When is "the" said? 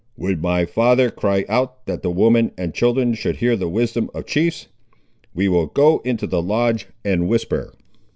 2.01-2.09, 3.55-3.69, 6.25-6.41